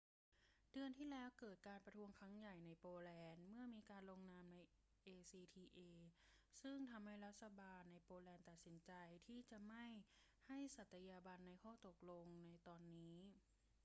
[0.71, 4.59] เดือนที่แล้วเกิดการประท้วงครั้งใหญ่ในโปแลนด์ เมื่อมีการลงนามใน
[5.05, 5.89] acta
[6.61, 8.91] ซึ่งทำให้รัฐบาลโปแลนด์ตัดสินใจ
[9.27, 9.85] ที่จะไม่
[10.47, 13.15] ให้สัตยาบันในข้อตกลงในตอนนี้